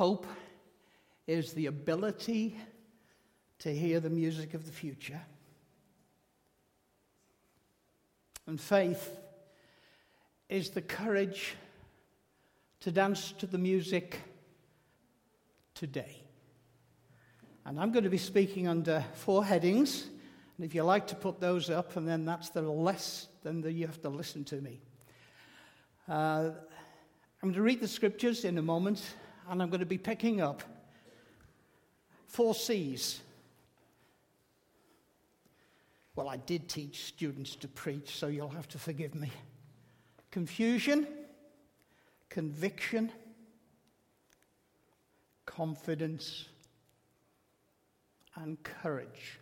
[0.00, 0.26] Hope
[1.26, 2.56] is the ability
[3.58, 5.20] to hear the music of the future.
[8.46, 9.14] And faith
[10.48, 11.54] is the courage
[12.80, 14.18] to dance to the music
[15.74, 16.22] today.
[17.66, 20.06] And I'm going to be speaking under four headings.
[20.56, 23.70] And if you like to put those up, and then that's the less, then the,
[23.70, 24.80] you have to listen to me.
[26.08, 26.52] Uh,
[27.42, 29.02] I'm going to read the scriptures in a moment,
[29.50, 30.62] and I'm going to be picking up
[32.28, 33.20] four C's.
[36.14, 39.28] Well, I did teach students to preach, so you'll have to forgive me.
[40.30, 41.04] Confusion,
[42.28, 43.10] conviction,
[45.46, 46.48] confidence,
[48.36, 49.40] and courage.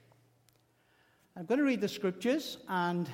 [1.36, 3.10] I'm going to read the scriptures, and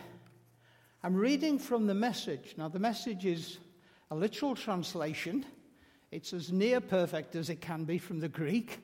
[1.03, 2.55] I'm reading from the message.
[2.57, 3.59] Now, the message is
[4.13, 5.45] a literal translation,
[6.15, 8.79] it's as near perfect as it can be from the Greek.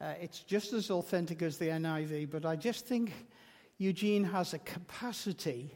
[0.00, 3.12] Uh, it's just as authentic as the NIV, but I just think
[3.78, 5.72] Eugene has a capacity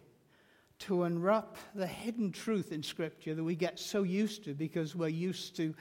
[0.81, 5.07] to unwrap the hidden truth in Scripture that we get so used to because we're
[5.07, 5.73] used to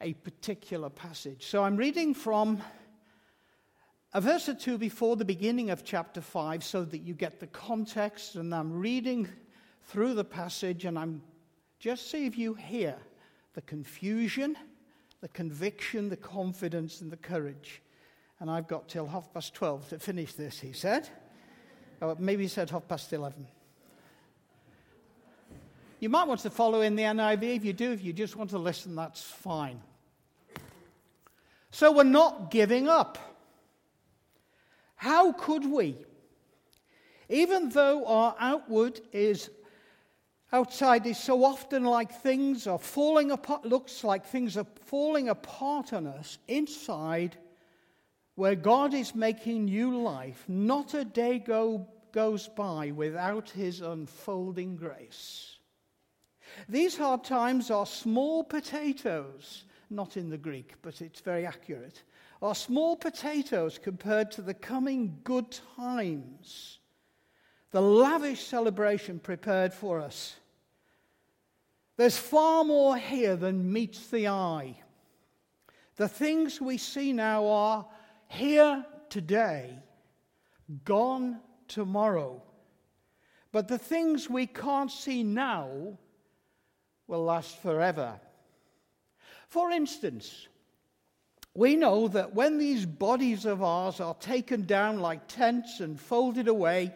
[0.00, 1.46] a particular passage.
[1.46, 2.60] So I'm reading from
[4.12, 7.46] a verse or two before the beginning of chapter 5 so that you get the
[7.46, 9.28] context, and I'm reading
[9.84, 11.22] through the passage, and I'm
[11.78, 12.96] just see if you hear
[13.56, 14.54] the confusion,
[15.22, 17.82] the conviction, the confidence, and the courage.
[18.38, 21.08] And I've got till half past 12 to finish this, he said.
[22.02, 23.46] Or oh, maybe he said half past 11.
[26.00, 27.56] You might want to follow in the NIV.
[27.56, 29.80] If you do, if you just want to listen, that's fine.
[31.70, 33.16] So we're not giving up.
[34.96, 35.96] How could we?
[37.30, 39.48] Even though our outward is
[40.52, 45.92] outside is so often like things are falling apart, looks like things are falling apart
[45.92, 47.36] on us, inside
[48.36, 54.76] where God is making new life, not a day go, goes by without his unfolding
[54.76, 55.56] grace.
[56.68, 62.02] These hard times are small potatoes, not in the Greek, but it's very accurate,
[62.42, 66.78] are small potatoes compared to the coming good times,
[67.76, 70.36] the lavish celebration prepared for us.
[71.98, 74.78] There's far more here than meets the eye.
[75.96, 77.86] The things we see now are
[78.28, 79.78] here today,
[80.86, 81.38] gone
[81.68, 82.42] tomorrow.
[83.52, 85.98] But the things we can't see now
[87.06, 88.18] will last forever.
[89.48, 90.48] For instance,
[91.52, 96.48] we know that when these bodies of ours are taken down like tents and folded
[96.48, 96.94] away,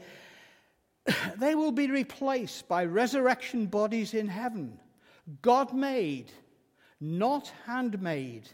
[1.36, 4.78] they will be replaced by resurrection bodies in heaven,
[5.42, 6.30] God made,
[7.00, 8.48] not handmade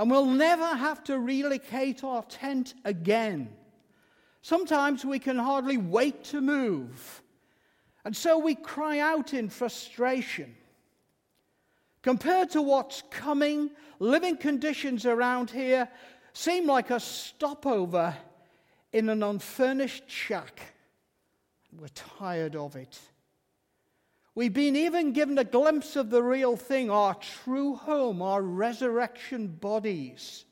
[0.00, 3.50] and we'll never have to relocate our tent again.
[4.40, 7.22] Sometimes we can hardly wait to move,
[8.02, 10.56] and so we cry out in frustration.
[12.00, 15.86] Compared to what's coming, living conditions around here
[16.32, 18.16] seem like a stopover
[18.94, 20.62] in an unfurnished shack.
[21.78, 21.88] We're
[22.18, 22.98] tired of it.
[24.34, 29.48] We've been even given a glimpse of the real thing, our true home, our resurrection
[29.48, 30.44] bodies.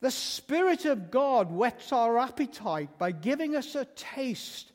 [0.00, 4.72] The Spirit of God whets our appetite by giving us a taste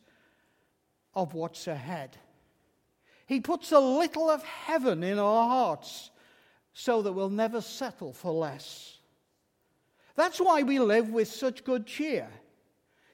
[1.13, 2.17] of what's ahead.
[3.27, 6.09] He puts a little of heaven in our hearts
[6.73, 8.97] so that we'll never settle for less.
[10.15, 12.27] That's why we live with such good cheer.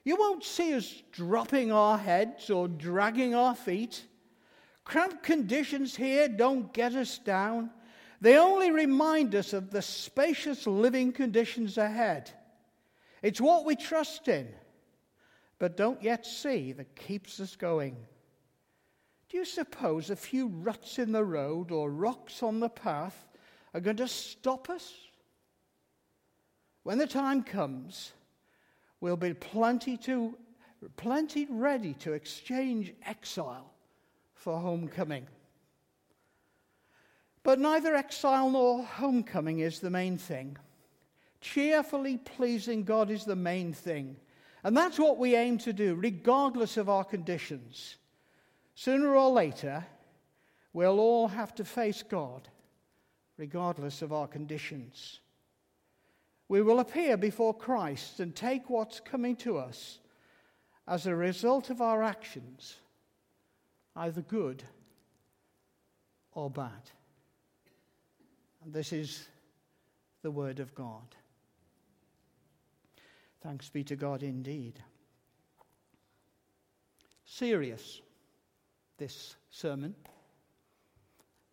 [0.06, 4.04] You won't see us dropping our heads or dragging our feet.
[4.84, 7.70] Cramped conditions here don't get us down.
[8.20, 12.30] They only remind us of the spacious living conditions ahead.
[13.20, 14.46] It's what we trust in,
[15.58, 17.96] but don't yet see that keeps us going.
[19.28, 23.26] Do you suppose a few ruts in the road or rocks on the path
[23.74, 24.94] are going to stop us?
[26.84, 28.12] When the time comes,
[29.06, 30.36] we'll be plenty, to,
[30.96, 33.70] plenty ready to exchange exile
[34.34, 35.28] for homecoming.
[37.44, 40.56] But neither exile nor homecoming is the main thing.
[41.40, 44.16] Cheerfully pleasing God is the main thing.
[44.64, 47.98] And that's what we aim to do, regardless of our conditions.
[48.74, 49.86] Sooner or later,
[50.72, 52.48] we'll all have to face God,
[53.36, 55.20] regardless of our conditions.
[56.48, 59.98] We will appear before Christ and take what's coming to us
[60.86, 62.76] as a result of our actions
[63.96, 64.62] either good
[66.32, 66.90] or bad.
[68.62, 69.26] And this is
[70.22, 71.16] the Word of God.
[73.42, 74.82] Thanks be to God indeed.
[77.24, 78.02] Serious,
[78.98, 79.94] this sermon,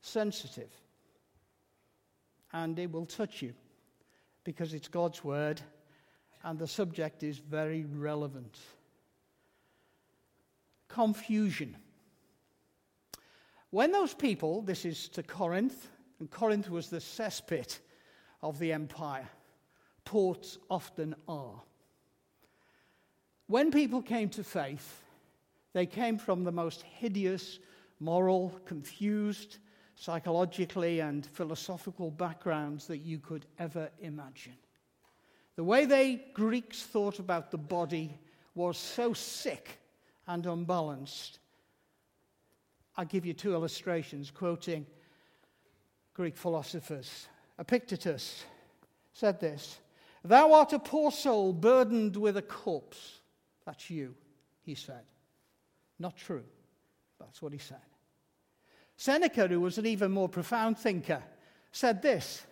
[0.02, 0.72] sensitive,
[2.52, 3.54] and it will touch you
[4.44, 5.62] because it's God's Word
[6.44, 8.60] and the subject is very relevant.
[10.88, 11.76] Confusion.
[13.70, 15.88] When those people, this is to Corinth,
[16.20, 17.80] and Corinth was the cesspit
[18.42, 19.28] of the empire,
[20.06, 21.62] ports often are.
[23.48, 25.04] When people came to faith,
[25.74, 27.60] they came from the most hideous,
[28.00, 29.58] moral, confused,
[30.04, 34.58] psychologically and philosophical backgrounds that you could ever imagine.
[35.56, 38.20] The way they Greeks thought about the body
[38.54, 39.80] was so sick
[40.28, 41.40] and unbalanced.
[42.98, 44.86] I'll give you two illustrations quoting
[46.14, 47.30] Greek philosophers.
[47.58, 48.44] Epictetus
[49.14, 49.78] said this
[50.26, 53.22] Thou art a poor soul burdened with a corpse.
[53.66, 54.16] That's you,
[54.64, 55.06] he said.
[55.98, 56.44] Not true.
[57.22, 57.93] That's what he said.
[58.98, 61.24] Seneca, who was an even more profound thinker,
[61.72, 62.46] said this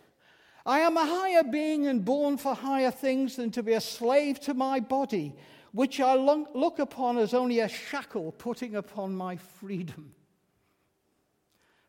[0.65, 4.39] I am a higher being and born for higher things than to be a slave
[4.41, 5.35] to my body,
[5.71, 10.13] which I look upon as only a shackle putting upon my freedom.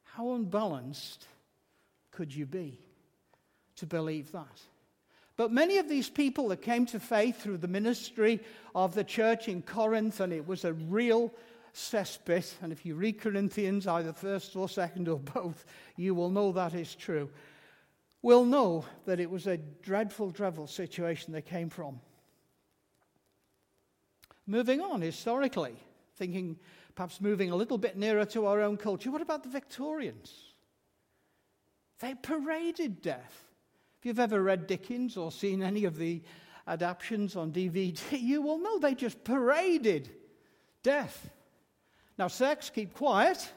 [0.05, 1.27] How unbalanced
[2.11, 2.79] could you be
[3.77, 4.61] to believe that?
[5.37, 8.41] But many of these people that came to faith through the ministry
[8.75, 11.33] of the church in Corinth, and it was a real
[11.75, 15.65] cesspit, and if you read Corinthians, either first or second or both,
[15.97, 17.31] you will know that is true
[18.23, 22.01] We'll know that it was a dreadful, dreadful situation they came from.
[24.47, 25.75] Moving on historically,
[26.17, 26.57] thinking
[26.95, 30.33] perhaps moving a little bit nearer to our own culture, what about the Victorians?
[31.99, 33.49] They paraded death.
[33.99, 36.23] If you've ever read Dickens or seen any of the
[36.67, 40.11] adaptations on DVD, you will know they just paraded
[40.85, 41.31] death.
[42.19, 43.51] Now, sex, keep quiet,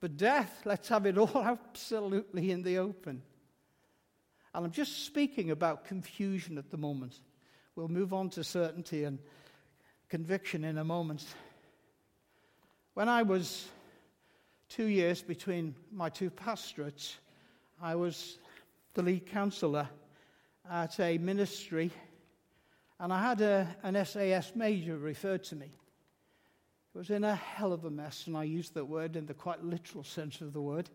[0.00, 3.22] but death, let's have it all absolutely in the open.
[4.54, 7.18] And I'm just speaking about confusion at the moment.
[7.74, 9.18] We'll move on to certainty and
[10.08, 11.24] conviction in a moment.
[12.94, 13.66] When I was
[14.68, 17.16] two years between my two pastorates,
[17.82, 18.38] I was
[18.94, 19.88] the lead counselor
[20.70, 21.90] at a ministry,
[23.00, 25.72] and I had a, an SAS major referred to me.
[26.94, 29.34] It was in a hell of a mess, and I use that word in the
[29.34, 30.90] quite literal sense of the word,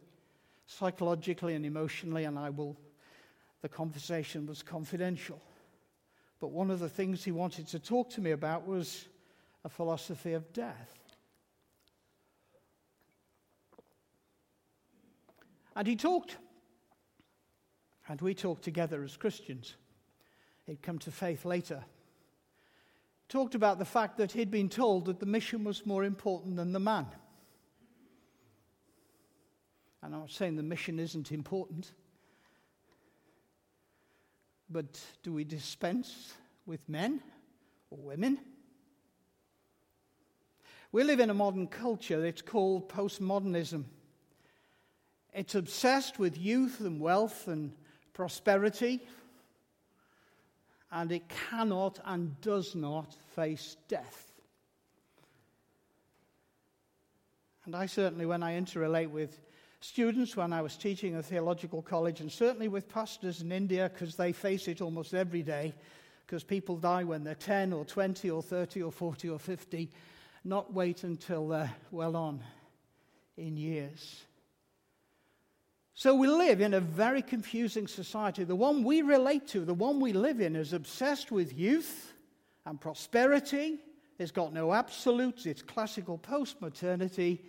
[0.66, 2.78] psychologically and emotionally, and I will
[3.62, 5.42] the conversation was confidential.
[6.40, 9.06] But one of the things he wanted to talk to me about was
[9.66, 10.98] a philosophy of death.
[15.76, 16.38] And he talked,
[18.08, 19.76] and we talked together as Christians.
[20.66, 21.84] He'd come to faith later.
[23.30, 26.74] Talked about the fact that he'd been told that the mission was more important than
[26.74, 27.06] the man.
[30.02, 31.94] And I'm not saying the mission isn't important.
[34.68, 36.34] But do we dispense
[36.66, 37.22] with men
[37.92, 38.40] or women?
[40.92, 43.84] We live in a modern culture that's called postmodernism.
[45.34, 47.74] It's obsessed with youth and wealth and
[48.14, 49.02] prosperity,
[50.92, 54.32] and it cannot and does not face death.
[57.66, 59.40] And I certainly, when I interrelate with
[59.82, 64.16] students when I was teaching a theological college, and certainly with pastors in India, because
[64.16, 65.74] they face it almost every day,
[66.26, 69.90] because people die when they're 10 or 20 or 30 or 40 or 50,
[70.44, 72.44] not wait until they're well on
[73.38, 74.24] in years.
[76.00, 78.46] So we live in a very confusing society.
[78.46, 82.14] The one we relate to, the one we live in, is obsessed with youth
[82.66, 83.80] and prosperity.
[84.18, 85.46] It's got no absolutes.
[85.46, 87.44] It's classical post modernity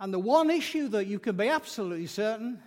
[0.00, 2.60] and the one issue that you can be absolutely certain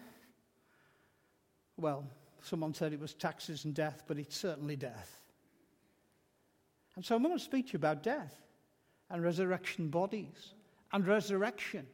[1.77, 2.03] well,
[2.41, 5.21] someone said it was taxes and death, but it's certainly death.
[6.95, 8.35] And so I'm going to speak to you about death
[9.11, 10.55] and resurrection bodies
[10.91, 11.85] and resurrection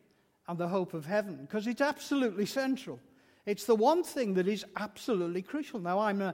[0.47, 2.99] and the hope of heaven because it's absolutely central.
[3.45, 5.79] It's the one thing that is absolutely crucial.
[5.79, 6.33] Now, I'm, a,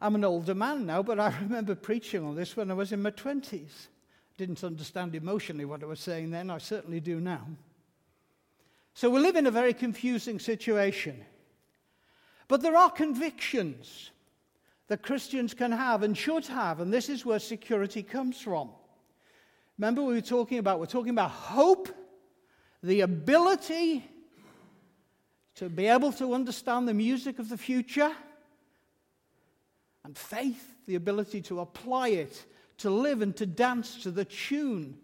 [0.00, 3.02] I'm an older man now, but I remember preaching on this when I was in
[3.02, 3.88] my 20s.
[4.36, 7.46] Didn't understand emotionally what I was saying then, I certainly do now.
[8.94, 11.24] So we live in a very confusing situation.
[12.48, 14.10] But there are convictions
[14.88, 18.70] that Christians can have and should have, and this is where security comes from.
[19.78, 21.88] Remember, we were talking about, we're talking about hope,
[22.82, 24.04] the ability
[25.56, 28.12] to be able to understand the music of the future,
[30.04, 32.46] And faith, the ability to apply it,
[32.78, 34.96] to live and to dance to the tune,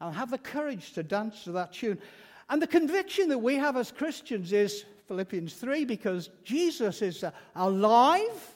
[0.00, 1.98] and have the courage to dance to that tune.
[2.48, 7.24] And the conviction that we have as Christians is Philippians 3 because Jesus is
[7.56, 8.54] alive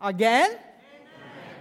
[0.00, 0.56] again.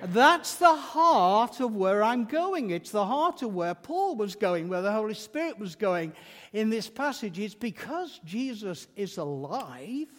[0.07, 2.72] That's the heart of where I'm going.
[2.72, 6.13] It's the heart of where Paul was going, where the Holy Spirit was going
[6.51, 7.39] in this passage.
[7.39, 10.10] It's because Jesus is alive.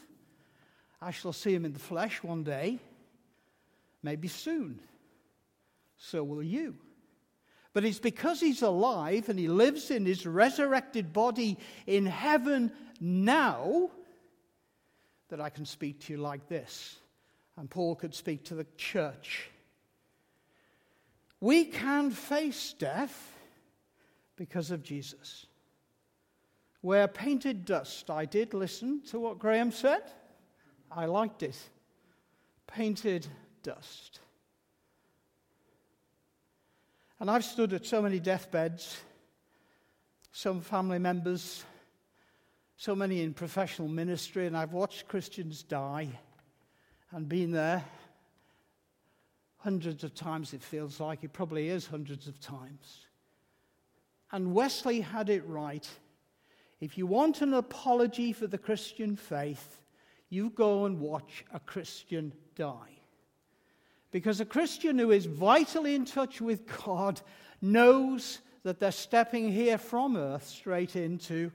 [1.03, 2.79] I shall see him in the flesh one day,
[4.03, 4.81] maybe soon.
[5.99, 6.77] So will you.
[7.75, 13.91] But it's because he's alive and he lives in his resurrected body in heaven now
[15.29, 16.97] that I can speak to you like this.
[17.59, 19.51] And Paul could speak to the church
[21.45, 23.37] we can face death
[24.35, 25.45] because of Jesus.
[26.81, 28.09] We're painted dust.
[28.09, 30.05] I did listen to what Graham said.
[30.91, 31.59] I liked it.
[32.67, 33.27] Painted
[33.63, 34.21] dust.
[37.21, 38.97] And I've stood at so many deathbeds,
[40.33, 41.63] some family members,
[42.79, 46.09] so many in professional ministry, and I've watched Christians die
[47.11, 47.85] and been there
[49.65, 51.25] hundreds of times, it feels like.
[51.25, 53.07] It probably is hundreds of times.
[54.31, 55.89] And Wesley had it right.
[56.81, 59.81] If you want an apology for the Christian faith,
[60.29, 63.01] you go and watch a Christian die.
[64.11, 67.23] Because a Christian who is vitally in touch with God
[67.63, 71.51] knows that they're stepping here from earth straight into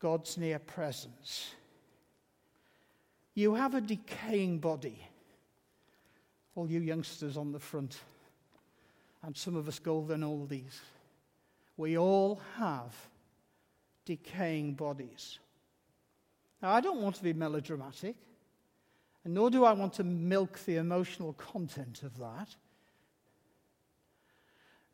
[0.00, 1.54] God's near presence.
[3.34, 5.00] You have a decaying body
[6.56, 7.98] all you youngsters on the front,
[9.22, 10.80] and some of us golden oldies.
[11.76, 12.94] We all have
[14.06, 15.38] decaying bodies.
[16.62, 18.16] Now, I don't want to be melodramatic,
[19.24, 22.48] and nor do I want to milk the emotional content of that.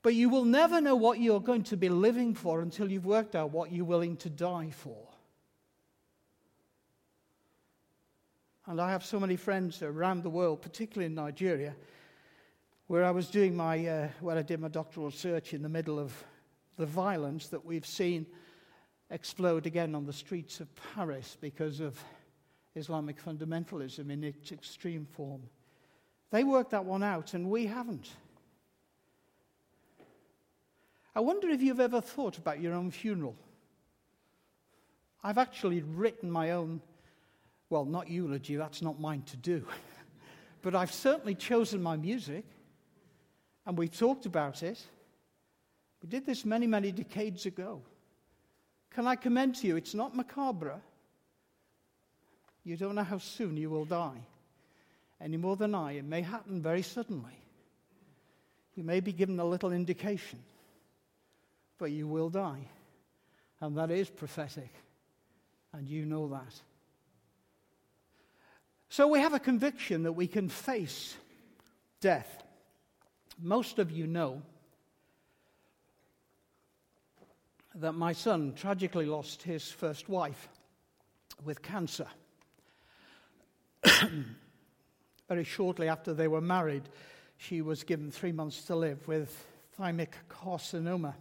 [0.03, 3.37] But you will never know what you're going to be living for until you've worked
[3.37, 5.12] out what you're willing to die for.
[8.73, 11.77] And I have so many friends around the world, particularly in Nigeria,
[12.87, 15.99] where I was doing my, uh, where I did my doctoral research in the middle
[15.99, 16.15] of
[16.79, 18.25] the violence that we've seen
[19.11, 22.03] explode again on the streets of Paris because of
[22.75, 25.43] Islamic fundamentalism in its extreme form.
[26.31, 28.09] They worked that one out, and we haven't.
[31.15, 33.37] I wonder if you've ever thought about your own funeral.
[35.23, 36.81] I've actually written my own
[37.73, 39.65] well, not eulogy, that's not mine to do.
[40.63, 42.45] but I've certainly chosen my music,
[43.65, 44.79] and we've talked about it.
[46.03, 47.81] We did this many, many decades ago.
[48.91, 49.77] Can I commend to you?
[49.77, 50.83] It's not macabre.
[52.63, 54.21] You don't know how soon you will die,
[55.19, 55.93] any more than I.
[55.93, 57.39] It may happen very suddenly.
[58.75, 60.41] You may be given a little indication,
[61.79, 62.69] but you will die.
[63.63, 64.75] And that is prophetic,
[65.73, 66.53] and you know that.
[68.93, 71.17] So we have a conviction that we can face
[72.03, 72.43] death.
[73.41, 74.43] Most of you know
[77.77, 80.47] that my son tragically lost his first wife
[81.43, 82.07] with cancer.
[85.27, 86.83] Very shortly after they were married,
[87.39, 89.43] she was given three months to live with
[89.81, 91.15] thymic carcinoma.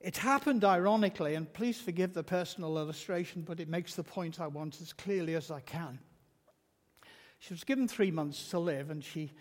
[0.00, 4.46] It happened ironically, and please forgive the personal illustration, but it makes the point I
[4.46, 5.98] want as clearly as I can.
[7.38, 9.32] She was given three months to live, and she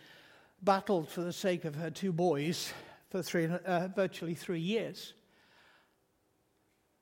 [0.61, 2.71] battled for the sake of her two boys
[3.09, 5.13] for three, uh, virtually three years.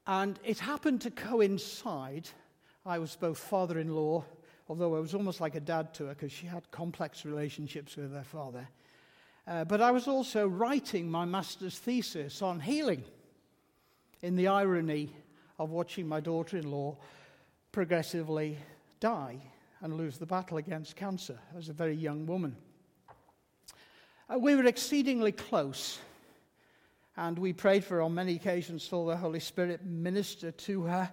[0.08, 2.30] And it happened to coincide.
[2.86, 4.24] I was both father in law,
[4.70, 8.14] although I was almost like a dad to her because she had complex relationships with
[8.14, 8.68] her father.
[9.48, 13.04] Uh, but I was also writing my master's thesis on healing
[14.22, 15.12] in the irony
[15.60, 16.98] of watching my daughter in law
[17.72, 18.58] progressively
[19.00, 19.40] die
[19.86, 22.56] and lose the battle against cancer as a very young woman.
[24.27, 26.00] Uh, we were exceedingly close,
[27.18, 31.08] and we prayed for her on many occasions, saw the Holy Spirit minister to her.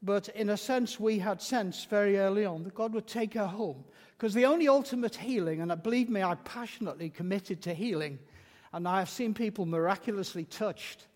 [0.00, 3.46] But in a sense, we had sensed very early on that God would take her
[3.46, 3.84] home.
[4.16, 8.18] Because the only ultimate healing, and believe me, I passionately committed to healing,
[8.72, 11.06] and I have seen people miraculously touched.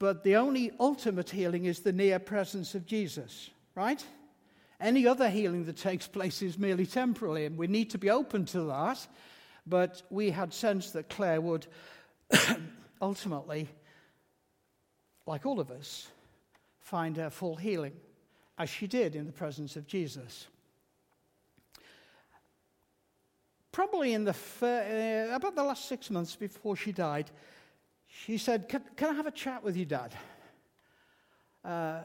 [0.00, 4.04] But the only ultimate healing is the near presence of Jesus, right?
[4.80, 8.44] Any other healing that takes place is merely temporary, and we need to be open
[8.46, 9.06] to that.
[9.66, 11.66] But we had sensed that Claire would
[13.02, 13.68] ultimately,
[15.26, 16.08] like all of us,
[16.78, 17.94] find her full healing,
[18.58, 20.46] as she did in the presence of Jesus.
[23.76, 27.30] probably in the fir- uh, about the last six months before she died,
[28.06, 30.14] she said, Can, can I have a chat with you, Dad?
[31.62, 32.00] Uh,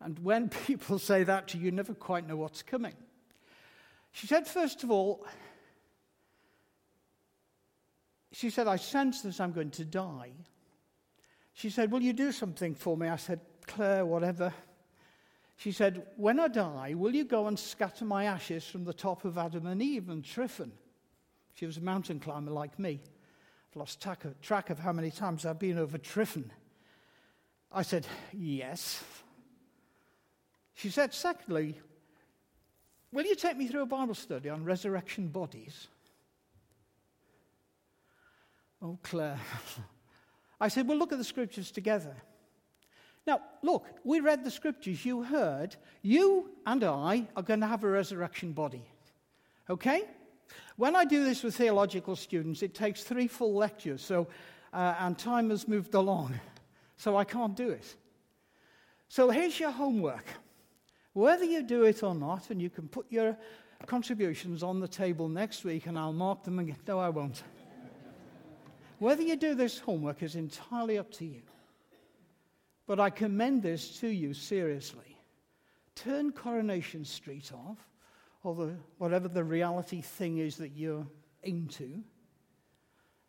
[0.00, 2.94] and when people say that to you, you never quite know what's coming.
[4.12, 5.26] She said, First of all,
[8.32, 10.32] she said, I sense that I'm going to die.
[11.54, 13.08] She said, Will you do something for me?
[13.08, 14.52] I said, Claire, whatever.
[15.56, 19.24] She said, When I die, will you go and scatter my ashes from the top
[19.24, 20.70] of Adam and Eve and Tryfan?
[21.54, 23.00] She was a mountain climber like me.
[23.70, 26.50] I've lost track of, track of how many times I've been over Tryfan.
[27.72, 29.02] I said, Yes.
[30.76, 31.80] She said, Secondly,
[33.10, 35.88] will you take me through a Bible study on resurrection bodies?
[38.82, 39.40] Oh, Claire.
[40.60, 42.14] I said, Well, look at the scriptures together.
[43.26, 45.04] Now, look, we read the scriptures.
[45.04, 45.74] You heard.
[46.02, 48.84] You and I are going to have a resurrection body.
[49.68, 50.04] Okay?
[50.76, 54.28] When I do this with theological students, it takes three full lectures, so,
[54.72, 56.38] uh, and time has moved along,
[56.98, 57.96] so I can't do it.
[59.08, 60.26] So here's your homework.
[61.16, 63.38] Whether you do it or not, and you can put your
[63.86, 66.76] contributions on the table next week and I'll mark them again.
[66.86, 67.42] No, I won't.
[68.98, 71.40] Whether you do this homework is entirely up to you.
[72.86, 75.16] But I commend this to you seriously.
[75.94, 77.78] Turn Coronation Street off,
[78.42, 81.06] or the, whatever the reality thing is that you're
[81.42, 82.02] into,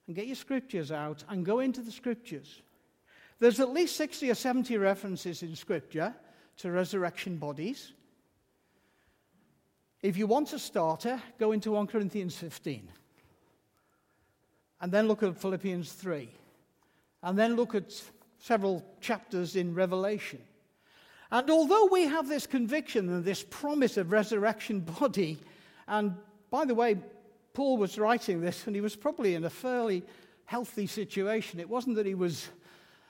[0.08, 2.62] and get your scriptures out and go into the scriptures.
[3.40, 6.14] There's at least 60 or 70 references in scripture
[6.58, 7.94] to resurrection bodies.
[10.02, 12.88] If you want a starter, go into 1 Corinthians 15.
[14.82, 16.30] And then look at Philippians 3.
[17.24, 17.94] And then look at
[18.40, 20.40] several chapters in Revelation.
[21.32, 25.40] And although we have this conviction and this promise of resurrection body,
[25.88, 26.16] and
[26.50, 26.98] by the way,
[27.54, 30.04] Paul was writing this and he was probably in a fairly
[30.46, 31.60] healthy situation.
[31.60, 32.48] It wasn't that he was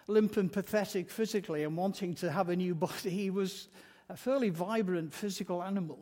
[0.08, 3.67] limp and pathetic physically and wanting to have a new body, he was
[4.10, 6.00] a fairly vibrant physical animal.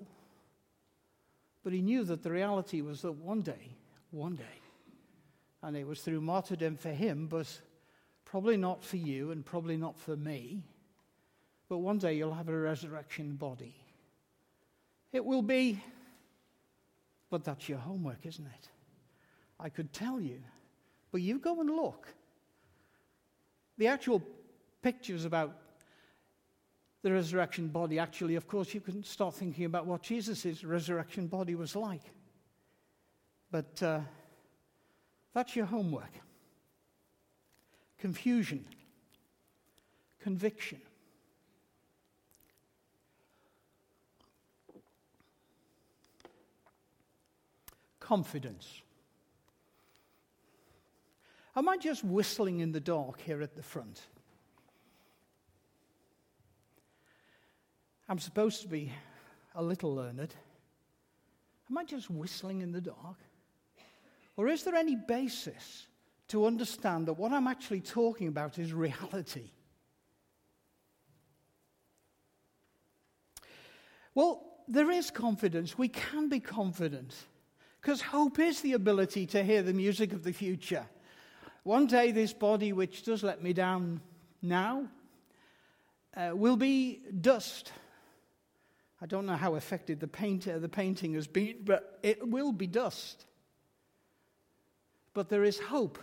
[1.64, 3.76] But he knew that the reality was that one day,
[4.12, 4.44] one day,
[5.64, 7.48] and it was through martyrdom for him, but
[8.26, 10.64] Probably not for you and probably not for me.
[11.70, 13.76] But one day you'll have a resurrection body.
[15.14, 15.82] It will be,
[17.30, 18.70] but that's your homework, isn't it?
[19.60, 20.44] I could tell you,
[21.12, 22.08] but you go and look.
[23.78, 24.22] The actual
[24.82, 25.58] pictures about
[27.02, 31.56] the resurrection body, actually, of course, you can start thinking about what Jesus' resurrection body
[31.56, 32.02] was like.
[33.52, 34.00] But uh,
[35.34, 36.12] that's your homework
[38.00, 38.64] confusion,
[40.20, 40.80] conviction.
[48.00, 48.84] Confidence.
[51.56, 54.02] Am I just whistling in the dark here at the front?
[58.10, 58.92] I'm supposed to be
[59.56, 60.36] a little learned.
[61.70, 63.18] Am I just whistling in the dark?
[64.38, 65.88] Or is there any basis
[66.30, 69.52] to understand that what I'm actually talking about is reality.
[74.14, 75.78] Well, there is confidence.
[75.78, 77.16] We can be confident
[77.82, 80.88] because hope is the ability to hear the music of the future.
[81.66, 84.00] One day, this body, which does let me down
[84.42, 84.88] now,
[86.16, 87.74] uh, will be dust.
[89.02, 90.08] I don't know how affected the,
[90.60, 93.26] the painting has been, but it will be dust.
[95.14, 96.00] But there is hope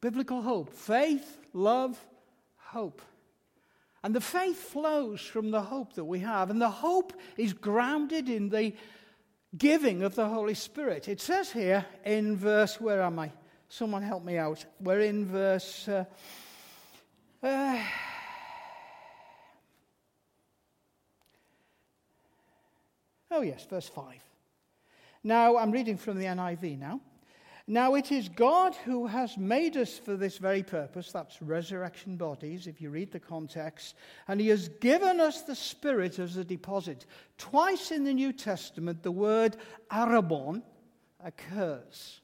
[0.00, 1.98] Biblical hope faith, love,
[2.56, 3.02] hope.
[4.04, 6.50] And the faith flows from the hope that we have.
[6.50, 8.74] And the hope is grounded in the
[9.56, 11.08] giving of the Holy Spirit.
[11.08, 13.32] It says here in verse, where am I?
[13.68, 14.64] Someone help me out.
[14.80, 15.88] We're in verse.
[15.88, 16.04] Uh,
[17.42, 17.82] uh,
[23.30, 24.06] oh, yes, verse 5.
[25.22, 27.00] Now, I'm reading from the NIV now.
[27.70, 31.12] Now, it is God who has made us for this very purpose.
[31.12, 33.94] That's resurrection bodies, if you read the context.
[34.26, 37.04] And He has given us the Spirit as a deposit.
[37.36, 39.58] Twice in the New Testament, the word
[39.90, 40.62] arrabon
[41.22, 42.22] occurs.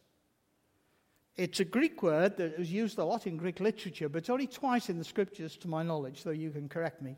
[1.36, 4.88] It's a Greek word that is used a lot in Greek literature, but only twice
[4.88, 7.16] in the scriptures, to my knowledge, though you can correct me.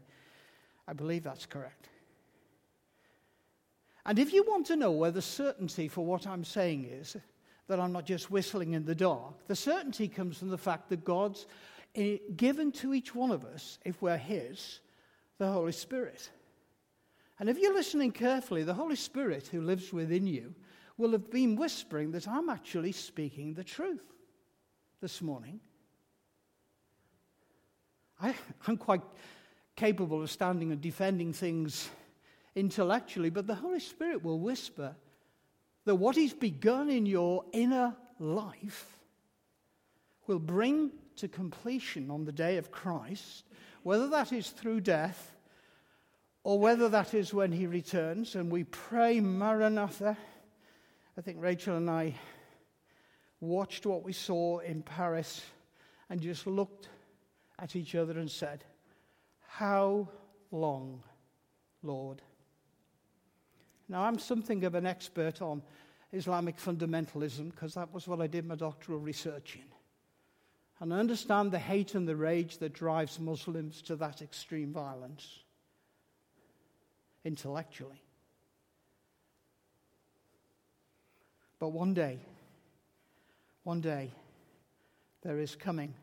[0.89, 1.89] I believe that's correct.
[4.07, 7.17] And if you want to know where the certainty for what I'm saying is,
[7.67, 9.47] that I'm not just whistling in the dark.
[9.49, 11.47] The certainty comes from the fact that God's
[11.95, 14.81] eh, given to each one of us, if we're His,
[15.39, 16.31] the Holy Spirit.
[17.39, 20.55] And if you're listening carefully, the Holy Spirit who lives within you
[20.97, 24.05] will have been whispering that I'm actually speaking the truth
[25.01, 25.61] this morning.
[28.21, 28.35] I,
[28.67, 29.03] am quite
[29.77, 31.91] capable of standing and defending things
[32.55, 34.97] intellectually, but the Holy Spirit will whisper
[35.85, 38.99] that what He's begun in your inner life
[40.27, 43.45] will bring to completion on the day of Christ,
[43.83, 45.37] whether that is through death
[46.43, 48.35] or whether that is when He returns.
[48.35, 50.17] And we pray, Maranatha.
[51.19, 52.15] I think Rachel and I
[53.41, 55.43] watched what we saw in Paris
[56.11, 56.91] and just looked
[57.59, 58.65] at each other and said,
[59.49, 60.09] How
[60.51, 61.03] long,
[61.83, 62.21] Lord?
[63.89, 65.63] Now, I'm something of an expert on
[66.13, 69.73] Islamic fundamentalism because that was what I did my doctoral research in.
[70.81, 75.39] And I understand the hate and the rage that drives Muslims to that extreme violence
[77.25, 78.03] intellectually.
[81.59, 82.19] But one day,
[83.63, 84.11] one day,
[85.23, 85.95] there is coming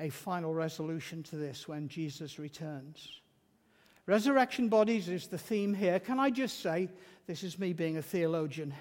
[0.00, 3.20] a final resolution to this when Jesus returns.
[4.06, 6.00] Resurrection bodies is the theme here.
[6.00, 6.88] Can I just say,
[7.26, 8.72] this is me being a theologian.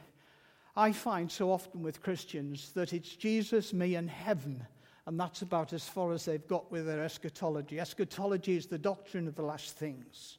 [0.75, 4.65] I find so often with Christians that it's Jesus, me, and heaven,
[5.05, 7.79] and that's about as far as they've got with their eschatology.
[7.79, 10.37] Eschatology is the doctrine of the last things.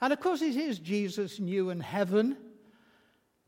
[0.00, 2.36] And of course, it is Jesus, new, and heaven.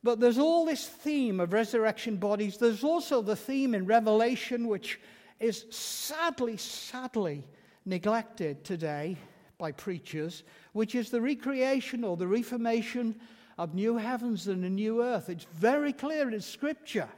[0.07, 2.59] But there's all this theme of resurrection bodies.
[2.59, 5.01] There's also the theme in Revelation, which
[5.41, 7.43] is sadly, sadly
[7.85, 9.17] neglected today
[9.59, 13.17] by preachers, which is the recreation or the reformation
[13.59, 15.29] of new heavens and a new earth.
[15.29, 17.09] It's very clear in Scripture.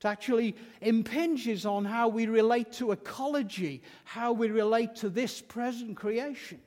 [0.00, 5.98] It actually impinges on how we relate to ecology, how we relate to this present
[5.98, 6.62] creation.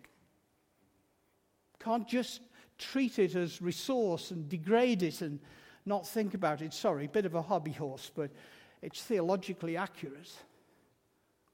[1.80, 2.42] Can't just
[2.78, 5.40] treat it as resource and degrade it and
[5.86, 6.74] not think about it.
[6.74, 8.30] Sorry, bit of a hobby horse, but
[8.82, 10.32] it's theologically accurate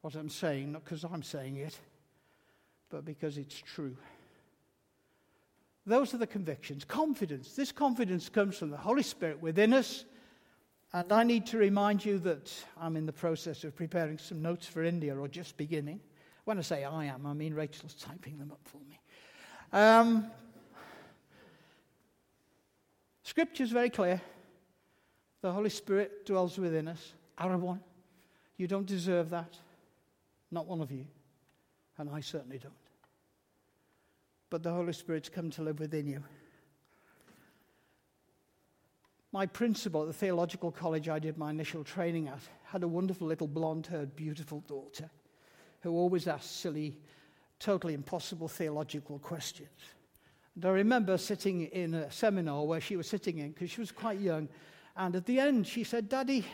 [0.02, 1.80] what I'm saying, not because I'm saying it,
[2.90, 3.96] but because it's true.
[5.86, 6.84] Those are the convictions.
[6.84, 7.56] Confidence.
[7.56, 10.04] This confidence comes from the Holy Spirit within us.
[10.92, 14.68] And I need to remind you that I'm in the process of preparing some notes
[14.68, 16.00] for India, or just beginning.
[16.44, 19.00] When I say I am, I mean Rachel's typing them up for me.
[19.72, 20.30] Um,
[23.24, 24.22] Scripture is very clear.
[25.42, 27.14] The Holy Spirit dwells within us.
[27.40, 27.80] Arrabon,
[28.58, 29.58] you don't deserve that.
[30.52, 31.06] Not one of you.
[31.98, 32.74] And I certainly don't.
[34.50, 36.24] But the Holy Spirit's come to live within you.
[39.32, 43.26] My principal at the theological college I did my initial training at had a wonderful
[43.26, 45.10] little blonde haired, beautiful daughter
[45.82, 47.00] who always asked silly,
[47.60, 49.70] totally impossible theological questions.
[50.56, 53.92] And I remember sitting in a seminar where she was sitting in because she was
[53.92, 54.48] quite young.
[54.96, 56.46] And at the end, she said, Daddy,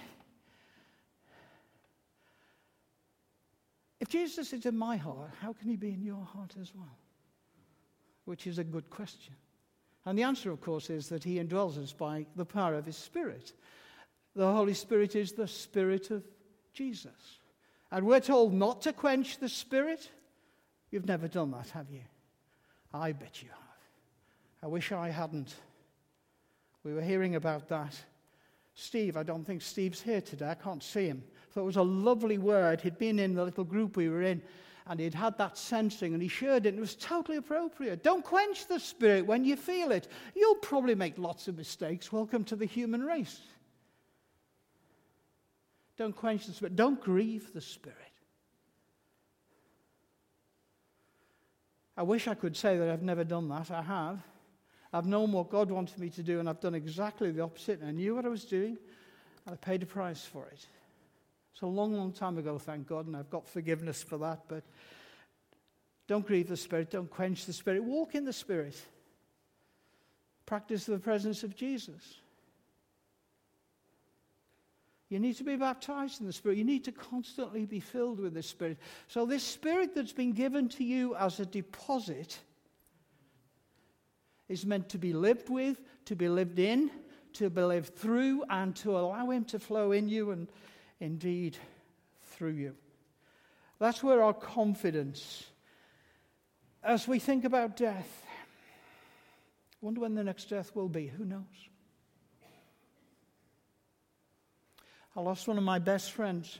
[3.99, 6.97] if Jesus is in my heart, how can he be in your heart as well?
[8.23, 9.35] Which is a good question.
[10.05, 12.95] And the answer, of course, is that he indwells us by the power of his
[12.95, 13.53] Spirit.
[14.35, 16.23] The Holy Spirit is the Spirit of
[16.73, 17.39] Jesus.
[17.91, 20.09] And we're told not to quench the Spirit.
[20.89, 22.03] You've never done that, have you?
[22.93, 23.68] I bet you have.
[24.61, 25.55] I wish I hadn't.
[26.83, 27.95] We were hearing about that.
[28.73, 30.49] Steve, I don't think Steve's here today.
[30.49, 31.23] I can't see him.
[31.53, 32.81] So it was a lovely word.
[32.81, 34.41] He'd been in the little group we were in,
[34.87, 38.03] and he'd had that sensing, and he shared it, and it was totally appropriate.
[38.03, 40.07] Don't quench the spirit when you feel it.
[40.35, 42.11] You'll probably make lots of mistakes.
[42.11, 43.39] Welcome to the human race.
[45.97, 46.75] Don't quench the spirit.
[46.75, 47.97] Don't grieve the spirit.
[51.97, 53.69] I wish I could say that I've never done that.
[53.71, 54.19] I have.
[54.91, 57.79] I've known what God wanted me to do, and I've done exactly the opposite.
[57.79, 58.77] And I knew what I was doing,
[59.45, 60.65] and I paid a price for it.
[61.53, 64.43] It's a long, long time ago, thank God, and I've got forgiveness for that.
[64.47, 64.63] But
[66.07, 67.83] don't grieve the Spirit, don't quench the Spirit.
[67.83, 68.81] Walk in the Spirit.
[70.45, 72.15] Practice the presence of Jesus.
[75.09, 76.57] You need to be baptized in the Spirit.
[76.57, 78.77] You need to constantly be filled with the Spirit.
[79.07, 82.39] So, this Spirit that's been given to you as a deposit
[84.49, 86.89] is meant to be lived with, to be lived in,
[87.33, 90.47] to be lived through, and to allow Him to flow in you and
[90.99, 91.55] indeed
[92.31, 92.75] through you.
[93.77, 95.45] That's where our confidence,
[96.83, 98.25] as we think about death,
[99.81, 101.07] I wonder when the next death will be.
[101.07, 101.43] Who knows?
[105.15, 106.59] I lost one of my best friends.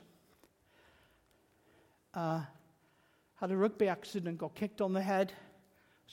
[2.14, 2.42] Uh,
[3.36, 5.34] had a rugby accident, got kicked on the head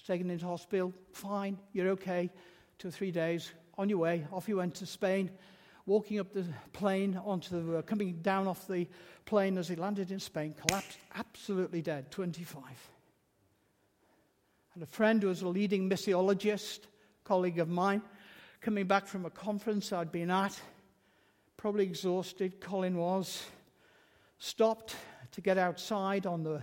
[0.02, 0.92] taken into hospital.
[1.12, 2.30] Fine, you're okay.
[2.78, 5.30] Two or three days, on your way, off you went to Spain,
[5.86, 8.86] walking up the plane onto the, uh, coming down off the
[9.24, 12.62] plane as he landed in Spain, collapsed, absolutely dead, 25.
[14.74, 16.80] And a friend who was a leading missiologist,
[17.24, 18.02] colleague of mine,
[18.60, 20.58] coming back from a conference I'd been at,
[21.56, 23.46] probably exhausted, Colin was,
[24.38, 24.96] stopped
[25.32, 26.60] to get outside on the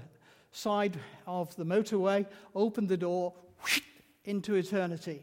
[0.54, 3.82] side of the motorway, opened the door, whoosh,
[4.24, 5.22] into eternity.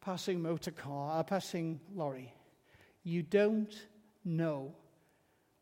[0.00, 2.32] Passing motor car, uh, passing lorry.
[3.02, 3.74] You don't
[4.24, 4.72] know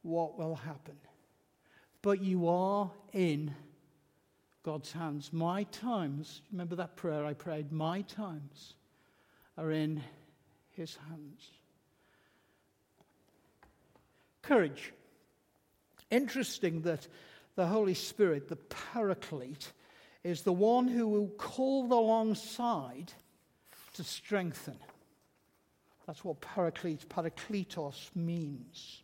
[0.03, 0.97] what will happen,
[2.03, 3.55] but you are in
[4.65, 5.33] God's hands.
[5.33, 7.73] My times, remember that prayer I prayed?
[7.73, 8.75] My times
[9.57, 10.03] are in
[10.71, 11.51] His hands.
[14.43, 14.93] Courage.
[16.11, 17.07] Interesting that
[17.59, 19.73] the Holy Spirit, the Paraclete,
[20.23, 23.13] is the one who will call alongside
[23.95, 24.79] to strengthen.
[26.07, 29.03] That's what Paraclete, Parakletos means.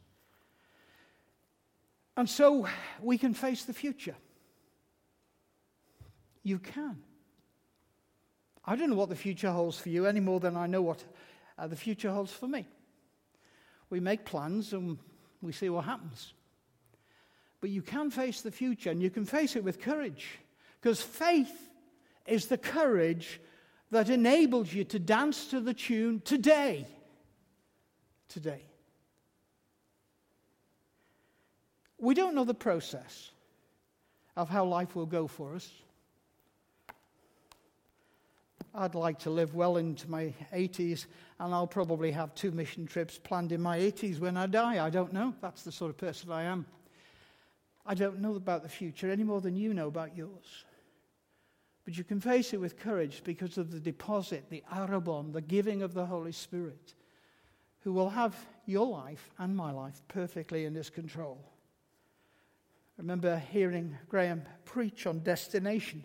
[2.16, 2.68] And so
[3.02, 4.14] we can face the future.
[6.44, 7.02] You can.
[8.64, 11.02] I don't know what the future holds for you any more than I know what
[11.58, 12.68] uh, the future holds for me.
[13.90, 14.96] We make plans and
[15.42, 16.34] we see what happens.
[17.64, 20.38] But you can face the future and you can face it with courage.
[20.78, 21.70] Because faith
[22.26, 23.40] is the courage
[23.90, 26.86] that enables you to dance to the tune today.
[28.28, 28.60] Today.
[31.96, 33.30] We don't know the process
[34.36, 35.70] of how life will go for us.
[38.74, 41.06] I'd like to live well into my 80s,
[41.40, 44.84] and I'll probably have two mission trips planned in my 80s when I die.
[44.84, 45.32] I don't know.
[45.40, 46.66] That's the sort of person I am.
[47.86, 50.64] I don't know about the future any more than you know about yours.
[51.84, 55.82] But you can face it with courage because of the deposit, the arrabon, the giving
[55.82, 56.94] of the Holy Spirit,
[57.80, 61.38] who will have your life and my life perfectly in his control.
[62.98, 66.04] I remember hearing Graham preach on destination.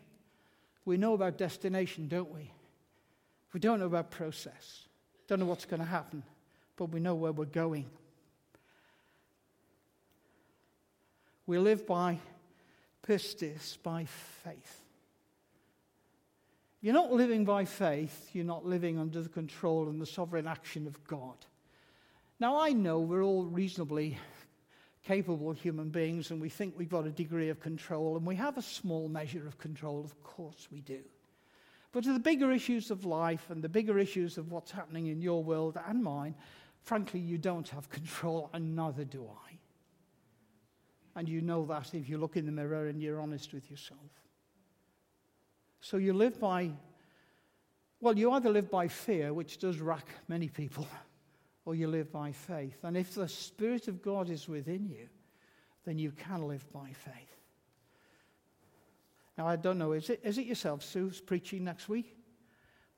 [0.84, 2.52] We know about destination, don't we?
[3.54, 4.88] We don't know about process,
[5.28, 6.24] don't know what's going to happen,
[6.76, 7.90] but we know where we're going.
[11.50, 12.20] We live by
[13.02, 14.84] pistis, by faith.
[16.80, 20.86] You're not living by faith, you're not living under the control and the sovereign action
[20.86, 21.38] of God.
[22.40, 24.20] Now, I know we're all reasonably
[25.04, 28.60] capable human beings and we think we've got a degree of control, and we have
[28.60, 31.02] a small measure of control, of course we do.
[31.92, 35.20] But to the bigger issues of life and the bigger issues of what's happening in
[35.20, 36.36] your world and mine,
[36.84, 39.59] frankly, you don't have control, and neither do I.
[41.20, 44.00] And you know that if you look in the mirror and you're honest with yourself.
[45.82, 46.72] So you live by,
[48.00, 50.88] well, you either live by fear, which does rack many people,
[51.66, 52.78] or you live by faith.
[52.84, 55.10] And if the Spirit of God is within you,
[55.84, 57.36] then you can live by faith.
[59.38, 62.16] Now, I don't know, is it, is it yourself, Sue's preaching next week?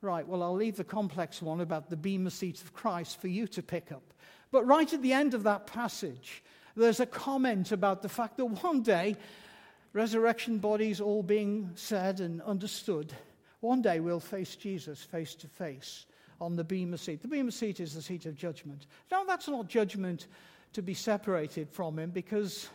[0.00, 3.48] Right, well, I'll leave the complex one about the bema seat of Christ for you
[3.48, 4.14] to pick up.
[4.52, 6.44] But right at the end of that passage,
[6.76, 9.16] there's a comment about the fact that one day,
[9.92, 13.12] resurrection bodies all being said and understood,
[13.60, 16.06] one day we'll face Jesus face to face
[16.40, 17.22] on the Bema seat.
[17.22, 18.86] The Bema seat is the seat of judgment.
[19.10, 20.26] Now, that's not judgment
[20.72, 22.68] to be separated from Him because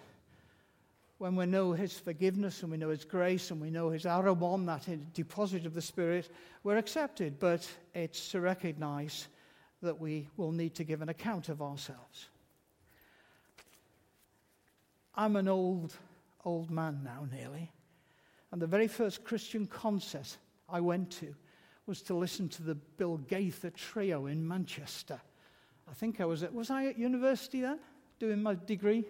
[1.17, 4.65] when we know His forgiveness and we know His grace and we know His arrabon,
[4.67, 6.29] that deposit of the Spirit,
[6.63, 7.39] we're accepted.
[7.39, 9.27] But it's to recognize
[9.81, 12.27] that we will need to give an account of ourselves.
[15.17, 15.95] I'm an old,
[16.45, 17.71] old man now, nearly.
[18.51, 20.38] And the very first Christian concert
[20.69, 21.34] I went to
[21.88, 25.19] was to listen to the Bill Gaither Trio in Manchester.
[25.89, 27.80] I think I was at, was I at university then,
[28.19, 29.06] doing my degree?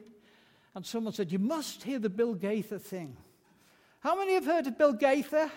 [0.75, 3.17] And someone said, You must hear the Bill Gaither thing.
[3.99, 5.51] How many have heard of Bill Gaither?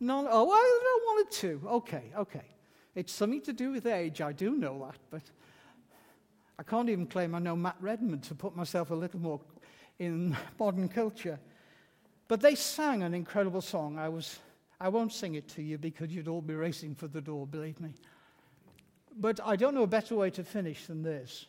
[0.00, 0.26] None.
[0.28, 1.62] Oh, I wanted to.
[1.66, 2.44] Okay, okay.
[2.94, 5.22] It's something to do with age, I do know that, but
[6.58, 9.40] I can't even claim I know Matt Redman to put myself a little more
[9.98, 11.38] in modern culture.
[12.28, 13.98] But they sang an incredible song.
[13.98, 14.38] I, was,
[14.80, 17.80] I won't sing it to you because you'd all be racing for the door, believe
[17.80, 17.90] me.
[19.16, 21.46] But I don't know a better way to finish than this.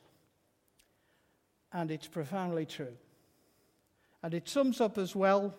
[1.72, 2.96] And it's profoundly true.
[4.22, 5.56] And it sums up as well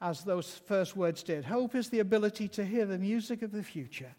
[0.00, 1.44] as those first words did.
[1.44, 4.14] Hope is the ability to hear the music of the future.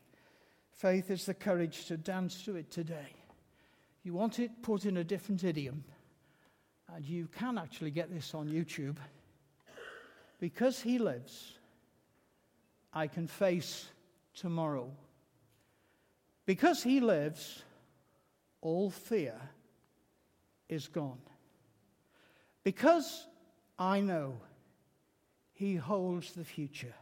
[0.71, 3.15] Faith is the courage to dance to it today.
[4.03, 5.83] You want it put in a different idiom
[6.95, 8.97] and you can actually get this on YouTube.
[10.39, 11.57] Because he lives,
[12.93, 13.87] I can face
[14.33, 14.89] tomorrow.
[16.45, 17.63] Because he lives,
[18.61, 19.39] all fear
[20.67, 21.19] is gone.
[22.63, 23.27] Because
[23.77, 24.39] I know
[25.53, 26.95] he holds the future.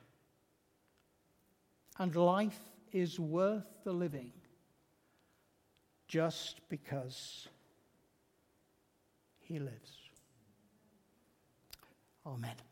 [2.00, 2.60] And life
[2.92, 4.32] is worth the living
[6.08, 7.48] just because
[9.48, 9.92] he lives.
[12.26, 12.67] Amen.